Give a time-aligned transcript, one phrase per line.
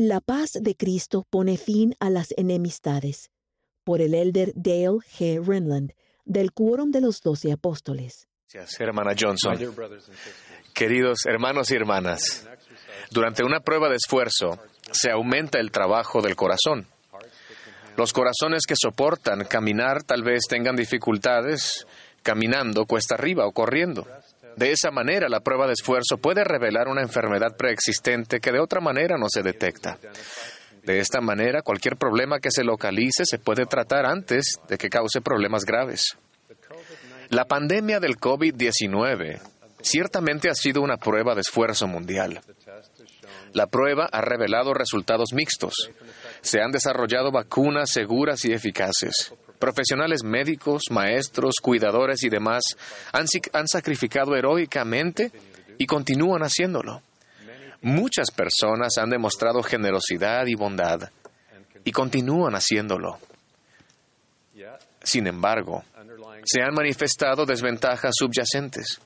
[0.00, 3.32] La paz de Cristo pone fin a las enemistades.
[3.82, 5.44] Por el elder Dale G.
[5.44, 5.92] Renland,
[6.24, 8.28] del Quórum de los Doce Apóstoles.
[8.52, 9.56] Gracias, hermana Johnson.
[10.72, 12.46] Queridos hermanos y hermanas,
[13.10, 14.60] durante una prueba de esfuerzo
[14.92, 16.86] se aumenta el trabajo del corazón.
[17.96, 21.88] Los corazones que soportan caminar tal vez tengan dificultades
[22.22, 24.06] caminando cuesta arriba o corriendo.
[24.58, 28.80] De esa manera, la prueba de esfuerzo puede revelar una enfermedad preexistente que de otra
[28.80, 29.98] manera no se detecta.
[30.82, 35.20] De esta manera, cualquier problema que se localice se puede tratar antes de que cause
[35.20, 36.16] problemas graves.
[37.28, 39.40] La pandemia del COVID-19
[39.80, 42.40] ciertamente ha sido una prueba de esfuerzo mundial.
[43.52, 45.74] La prueba ha revelado resultados mixtos.
[46.40, 49.32] Se han desarrollado vacunas seguras y eficaces.
[49.58, 52.62] Profesionales médicos, maestros, cuidadores y demás
[53.12, 55.32] han, han sacrificado heroicamente
[55.78, 57.02] y continúan haciéndolo.
[57.82, 61.10] Muchas personas han demostrado generosidad y bondad
[61.84, 63.18] y continúan haciéndolo.
[65.02, 65.84] Sin embargo,
[66.44, 69.00] se han manifestado desventajas subyacentes.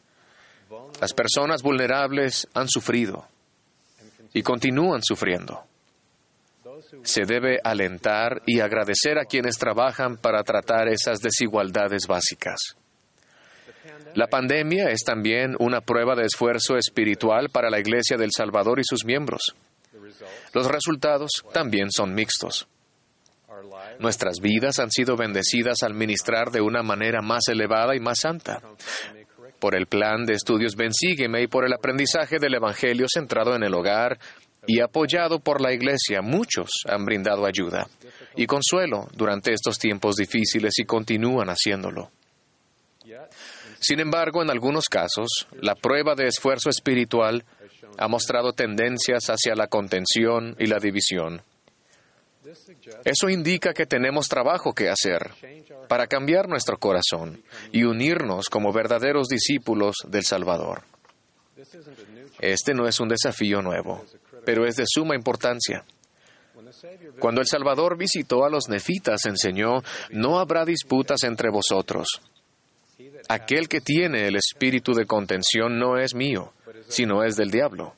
[1.01, 3.27] Las personas vulnerables han sufrido
[4.33, 5.65] y continúan sufriendo.
[7.03, 12.77] Se debe alentar y agradecer a quienes trabajan para tratar esas desigualdades básicas.
[14.15, 18.85] La pandemia es también una prueba de esfuerzo espiritual para la Iglesia del Salvador y
[18.85, 19.55] sus miembros.
[20.53, 22.69] Los resultados también son mixtos.
[23.99, 28.61] Nuestras vidas han sido bendecidas al ministrar de una manera más elevada y más santa.
[29.59, 33.75] Por el plan de estudios Bensígueme y por el aprendizaje del Evangelio centrado en el
[33.75, 34.19] hogar
[34.67, 37.89] y apoyado por la Iglesia, muchos han brindado ayuda
[38.37, 42.11] y consuelo durante estos tiempos difíciles y continúan haciéndolo.
[43.81, 47.45] Sin embargo, en algunos casos, la prueba de esfuerzo espiritual
[47.99, 51.43] ha mostrado tendencias hacia la contención y la división.
[53.05, 55.33] Eso indica que tenemos trabajo que hacer
[55.89, 60.83] para cambiar nuestro corazón y unirnos como verdaderos discípulos del Salvador.
[62.41, 64.05] Este no es un desafío nuevo,
[64.45, 65.85] pero es de suma importancia.
[67.19, 72.21] Cuando el Salvador visitó a los nefitas, enseñó, no habrá disputas entre vosotros.
[73.29, 76.53] Aquel que tiene el espíritu de contención no es mío,
[76.89, 77.95] sino es del diablo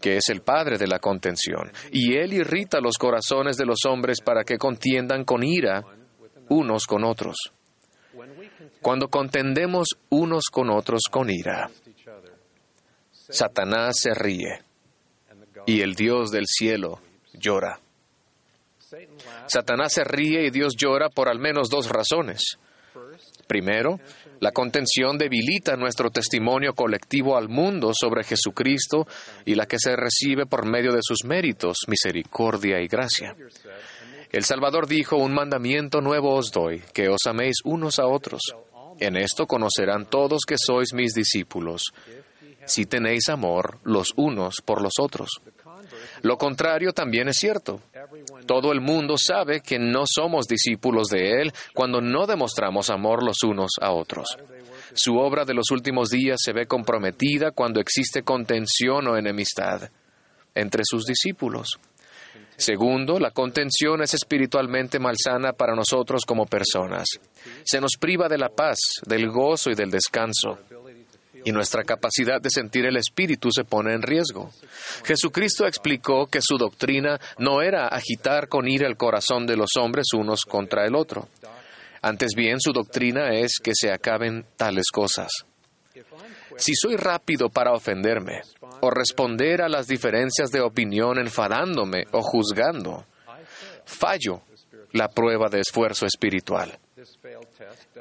[0.00, 4.20] que es el Padre de la contención, y Él irrita los corazones de los hombres
[4.20, 5.84] para que contiendan con ira
[6.48, 7.36] unos con otros.
[8.82, 11.70] Cuando contendemos unos con otros con ira,
[13.12, 14.60] Satanás se ríe
[15.66, 17.00] y el Dios del cielo
[17.32, 17.80] llora.
[19.46, 22.58] Satanás se ríe y Dios llora por al menos dos razones.
[23.46, 23.98] Primero,
[24.40, 29.06] la contención debilita nuestro testimonio colectivo al mundo sobre Jesucristo
[29.44, 33.34] y la que se recibe por medio de sus méritos, misericordia y gracia.
[34.30, 38.40] El Salvador dijo, un mandamiento nuevo os doy, que os améis unos a otros.
[38.98, 41.92] En esto conocerán todos que sois mis discípulos,
[42.66, 45.40] si tenéis amor los unos por los otros.
[46.22, 47.80] Lo contrario también es cierto.
[48.46, 53.42] Todo el mundo sabe que no somos discípulos de Él cuando no demostramos amor los
[53.42, 54.36] unos a otros.
[54.94, 59.90] Su obra de los últimos días se ve comprometida cuando existe contención o enemistad
[60.54, 61.78] entre sus discípulos.
[62.56, 67.06] Segundo, la contención es espiritualmente malsana para nosotros como personas.
[67.64, 70.58] Se nos priva de la paz, del gozo y del descanso
[71.44, 74.50] y nuestra capacidad de sentir el Espíritu se pone en riesgo.
[75.04, 80.06] Jesucristo explicó que su doctrina no era agitar con ira el corazón de los hombres
[80.14, 81.28] unos contra el otro.
[82.00, 85.30] Antes bien, su doctrina es que se acaben tales cosas.
[86.56, 88.42] Si soy rápido para ofenderme
[88.80, 93.06] o responder a las diferencias de opinión enfadándome o juzgando,
[93.84, 94.42] fallo
[94.92, 96.78] la prueba de esfuerzo espiritual.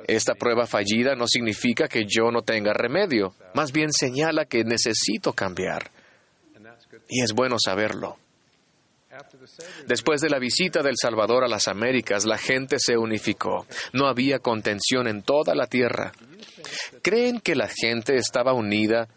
[0.08, 5.34] Esta prueba fallida no significa que yo no tenga remedio, más bien señala que necesito
[5.34, 5.92] cambiar.
[7.08, 8.18] Y es bueno saberlo.
[9.88, 13.66] Después de la visita del Salvador a las Américas, la gente se unificó.
[13.94, 16.14] No había contención en toda la tierra.
[17.02, 19.10] ¿Creen que la gente estaba unida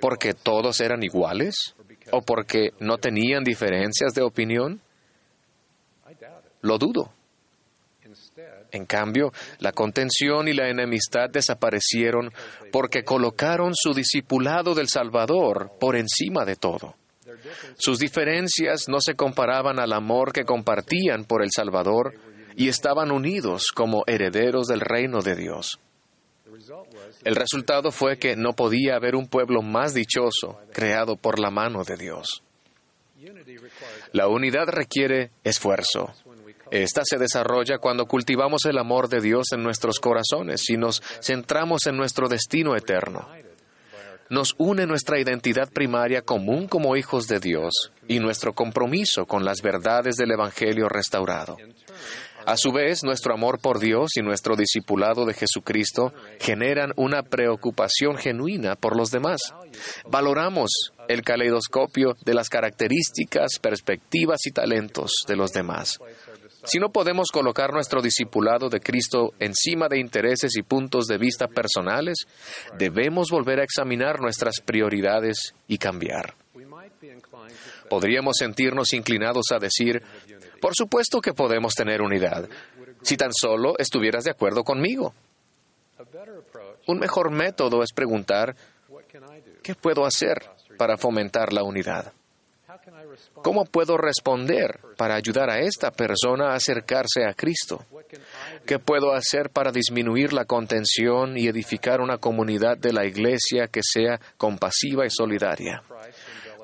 [0.00, 1.74] porque todos eran iguales
[2.12, 4.80] o porque no tenían diferencias de opinión?
[6.62, 7.12] Lo dudo.
[8.72, 12.32] En cambio, la contención y la enemistad desaparecieron
[12.72, 16.94] porque colocaron su discipulado del Salvador por encima de todo.
[17.78, 22.14] Sus diferencias no se comparaban al amor que compartían por el Salvador
[22.56, 25.78] y estaban unidos como herederos del reino de Dios.
[27.24, 31.84] El resultado fue que no podía haber un pueblo más dichoso creado por la mano
[31.84, 32.42] de Dios.
[34.12, 36.12] La unidad requiere esfuerzo.
[36.70, 41.86] Esta se desarrolla cuando cultivamos el amor de Dios en nuestros corazones y nos centramos
[41.86, 43.28] en nuestro destino eterno.
[44.28, 49.60] Nos une nuestra identidad primaria común como hijos de Dios y nuestro compromiso con las
[49.60, 51.56] verdades del Evangelio restaurado.
[52.46, 58.16] A su vez, nuestro amor por Dios y nuestro discipulado de Jesucristo generan una preocupación
[58.16, 59.40] genuina por los demás.
[60.08, 60.70] Valoramos
[61.08, 65.98] el caleidoscopio de las características, perspectivas y talentos de los demás.
[66.64, 71.46] Si no podemos colocar nuestro discipulado de Cristo encima de intereses y puntos de vista
[71.48, 72.26] personales,
[72.76, 76.34] debemos volver a examinar nuestras prioridades y cambiar.
[77.88, 80.02] Podríamos sentirnos inclinados a decir,
[80.60, 82.48] por supuesto que podemos tener unidad,
[83.02, 85.14] si tan solo estuvieras de acuerdo conmigo.
[86.86, 88.54] Un mejor método es preguntar,
[89.62, 92.12] ¿qué puedo hacer para fomentar la unidad?
[93.42, 97.84] ¿Cómo puedo responder para ayudar a esta persona a acercarse a Cristo?
[98.66, 103.80] ¿Qué puedo hacer para disminuir la contención y edificar una comunidad de la Iglesia que
[103.82, 105.82] sea compasiva y solidaria?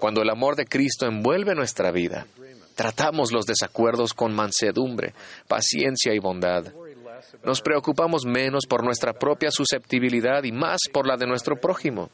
[0.00, 2.26] Cuando el amor de Cristo envuelve nuestra vida,
[2.74, 5.14] tratamos los desacuerdos con mansedumbre,
[5.48, 6.64] paciencia y bondad.
[7.44, 12.10] Nos preocupamos menos por nuestra propia susceptibilidad y más por la de nuestro prójimo.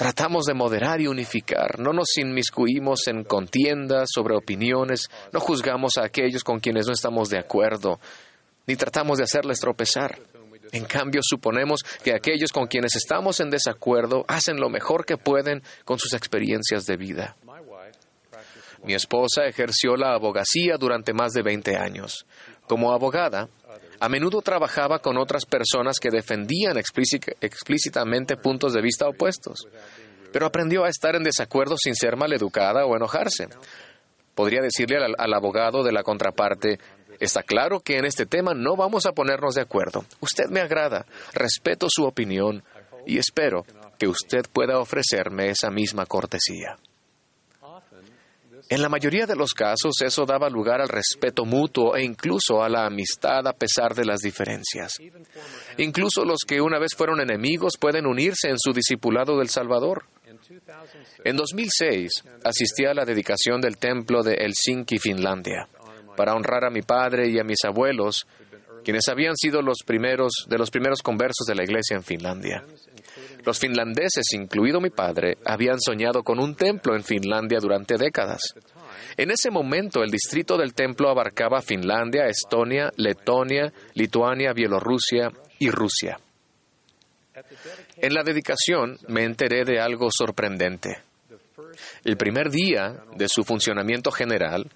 [0.00, 6.06] Tratamos de moderar y unificar, no nos inmiscuimos en contiendas sobre opiniones, no juzgamos a
[6.06, 8.00] aquellos con quienes no estamos de acuerdo,
[8.66, 10.18] ni tratamos de hacerles tropezar.
[10.72, 15.62] En cambio, suponemos que aquellos con quienes estamos en desacuerdo hacen lo mejor que pueden
[15.84, 17.36] con sus experiencias de vida.
[18.84, 22.26] Mi esposa ejerció la abogacía durante más de 20 años.
[22.66, 23.48] Como abogada,
[23.98, 29.66] a menudo trabajaba con otras personas que defendían explícitamente puntos de vista opuestos,
[30.32, 33.48] pero aprendió a estar en desacuerdo sin ser maleducada o enojarse.
[34.34, 36.78] Podría decirle al, al abogado de la contraparte,
[37.20, 40.06] Está claro que en este tema no vamos a ponernos de acuerdo.
[40.20, 41.04] Usted me agrada,
[41.34, 42.64] respeto su opinión
[43.06, 43.66] y espero
[43.98, 46.78] que usted pueda ofrecerme esa misma cortesía.
[48.68, 52.68] En la mayoría de los casos eso daba lugar al respeto mutuo e incluso a
[52.68, 54.98] la amistad a pesar de las diferencias.
[55.78, 60.04] Incluso los que una vez fueron enemigos pueden unirse en su discipulado del Salvador.
[61.24, 62.10] En 2006
[62.44, 65.68] asistí a la dedicación del templo de Helsinki, Finlandia,
[66.16, 68.26] para honrar a mi padre y a mis abuelos,
[68.84, 72.64] quienes habían sido los primeros de los primeros conversos de la iglesia en Finlandia.
[73.44, 78.40] Los finlandeses, incluido mi padre, habían soñado con un templo en Finlandia durante décadas.
[79.16, 86.18] En ese momento, el distrito del templo abarcaba Finlandia, Estonia, Letonia, Lituania, Bielorrusia y Rusia.
[87.96, 90.98] En la dedicación me enteré de algo sorprendente.
[92.04, 94.70] El primer día de su funcionamiento general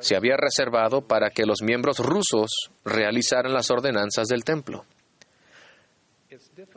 [0.00, 2.50] se había reservado para que los miembros rusos
[2.84, 4.84] realizaran las ordenanzas del templo.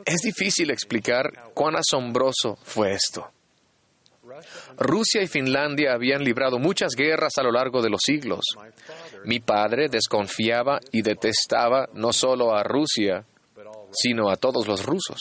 [0.04, 3.30] Es difícil explicar cuán asombroso fue esto.
[4.78, 8.40] Rusia y Finlandia habían librado muchas guerras a lo largo de los siglos.
[9.24, 13.24] Mi padre desconfiaba y detestaba no solo a Rusia,
[13.92, 15.18] sino a todos los rusos.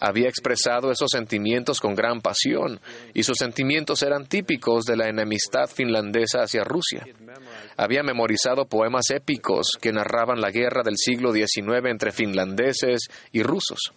[0.00, 2.80] Había expresado esos sentimientos con gran pasión,
[3.14, 7.06] y sus sentimientos eran típicos de la enemistad finlandesa hacia Rusia.
[7.76, 13.92] Había memorizado poemas épicos que narraban la guerra del siglo XIX entre finlandeses y rusos.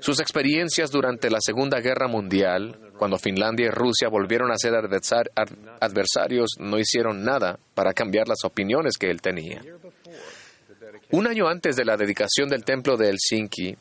[0.00, 4.74] Sus experiencias durante la Segunda Guerra Mundial, cuando Finlandia y Rusia volvieron a ser
[5.80, 9.62] adversarios, no hicieron nada para cambiar las opiniones que él tenía.
[11.12, 13.76] Un año antes de la dedicación del templo de Helsinki,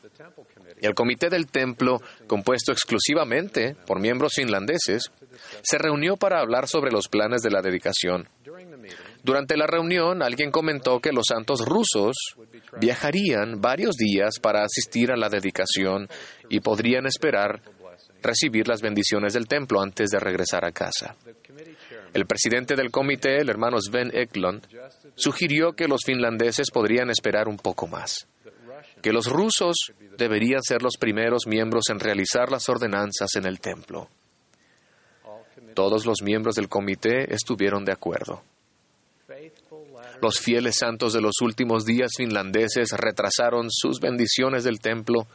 [0.88, 5.04] el comité del templo, compuesto exclusivamente por miembros finlandeses,
[5.62, 8.28] se reunió para hablar sobre los planes de la dedicación.
[9.24, 12.16] Durante la reunión, alguien comentó que los santos rusos
[12.80, 16.08] viajarían varios días para asistir a la dedicación
[16.50, 17.62] y podrían esperar
[18.24, 21.16] recibir las bendiciones del templo antes de regresar a casa.
[22.14, 24.66] El presidente del comité, el hermano Sven Eklund,
[25.16, 28.28] sugirió que los finlandeses podrían esperar un poco más
[29.02, 34.10] que los rusos deberían ser los primeros miembros en realizar las ordenanzas en el templo.
[35.74, 38.44] Todos los miembros del comité estuvieron de acuerdo.
[40.22, 45.28] Los fieles santos de los últimos días finlandeses retrasaron sus bendiciones del templo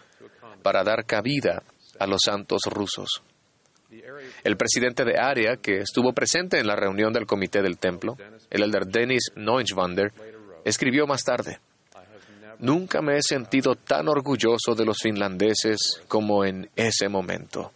[0.63, 1.63] para dar cabida
[1.99, 3.23] a los santos rusos.
[4.45, 8.17] El presidente de área, que estuvo presente en la reunión del comité del templo,
[8.51, 10.13] el elder Dennis Neuschwander,
[10.65, 11.59] escribió más tarde,
[12.59, 17.73] Nunca me he sentido tan orgulloso de los finlandeses como en ese momento.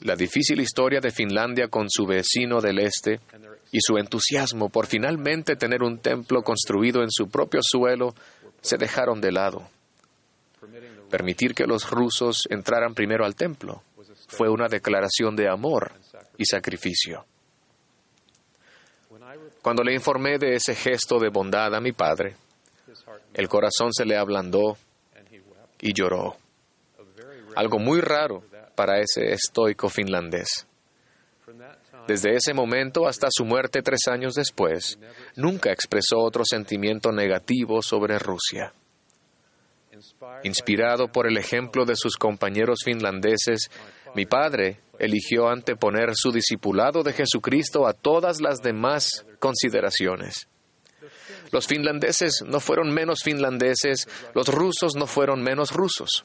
[0.00, 3.20] la difícil historia de Finlandia con su vecino del este
[3.72, 8.14] y su entusiasmo por finalmente tener un templo construido en su propio suelo
[8.60, 9.68] se dejaron de lado.
[11.10, 13.82] Permitir que los rusos entraran primero al templo
[14.28, 15.92] fue una declaración de amor
[16.36, 17.24] y sacrificio.
[19.62, 22.36] Cuando le informé de ese gesto de bondad a mi padre,
[23.34, 24.76] el corazón se le ablandó
[25.80, 26.36] y lloró.
[27.54, 28.42] Algo muy raro
[28.74, 30.66] para ese estoico finlandés.
[32.06, 34.98] Desde ese momento hasta su muerte tres años después,
[35.34, 38.72] nunca expresó otro sentimiento negativo sobre Rusia.
[40.44, 43.70] Inspirado por el ejemplo de sus compañeros finlandeses,
[44.14, 50.48] mi padre eligió anteponer su discipulado de Jesucristo a todas las demás consideraciones.
[51.52, 56.24] Los finlandeses no fueron menos finlandeses, los rusos no fueron menos rusos.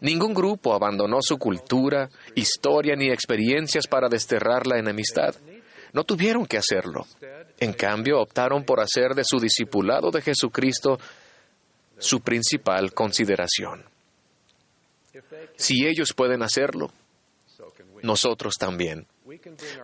[0.00, 5.34] Ningún grupo abandonó su cultura, historia ni experiencias para desterrar la enemistad.
[5.92, 7.06] No tuvieron que hacerlo.
[7.58, 10.98] En cambio, optaron por hacer de su discipulado de Jesucristo
[11.98, 13.84] su principal consideración.
[15.56, 16.92] Si ellos pueden hacerlo,
[18.02, 19.06] nosotros también.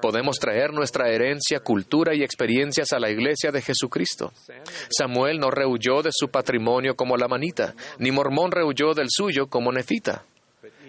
[0.00, 4.32] Podemos traer nuestra herencia, cultura y experiencias a la iglesia de Jesucristo.
[4.90, 9.72] Samuel no rehuyó de su patrimonio como la manita, ni Mormón rehuyó del suyo como
[9.72, 10.24] Nefita.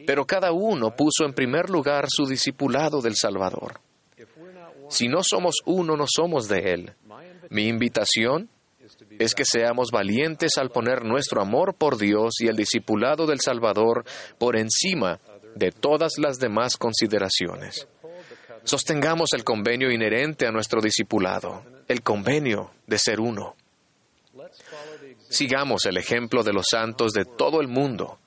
[0.06, 3.80] Pero cada uno puso en primer lugar su discipulado del Salvador.
[4.90, 6.94] Si no somos uno, no somos de Él.
[7.50, 8.50] Mi invitación
[9.18, 14.06] es que seamos valientes al poner nuestro amor por Dios y el discipulado del Salvador
[14.38, 15.20] por encima
[15.56, 17.88] de todas las demás consideraciones.
[18.66, 23.56] Sostengamos el convenio inherente a nuestro discipulado, el convenio de ser uno.
[25.30, 28.20] Sigamos el ejemplo de los santos de todo el mundo,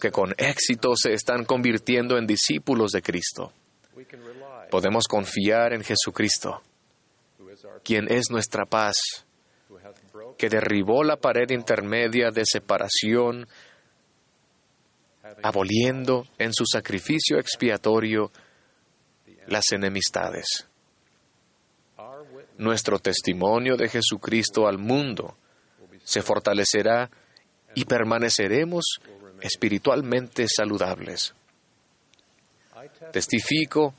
[0.00, 3.52] que con éxito se están convirtiendo en discípulos de Cristo.
[4.70, 6.62] Podemos confiar en Jesucristo,
[7.82, 8.96] quien es nuestra paz,
[10.38, 13.48] que derribó la pared intermedia de separación,
[15.42, 18.30] aboliendo en su sacrificio expiatorio
[19.50, 20.66] las enemistades.
[22.56, 25.36] Nuestro testimonio de Jesucristo al mundo
[26.04, 27.10] se fortalecerá
[27.74, 29.00] y permaneceremos
[29.40, 31.34] espiritualmente saludables.
[33.12, 33.94] Testifico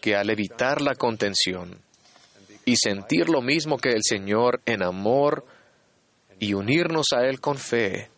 [0.00, 1.78] que al evitar la contención
[2.64, 5.44] y sentir lo mismo que el Señor en amor
[6.38, 8.10] y unirnos a Él con fe,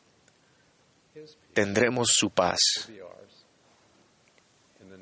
[1.55, 2.91] tendremos su paz.